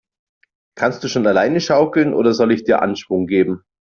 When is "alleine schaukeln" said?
1.27-2.15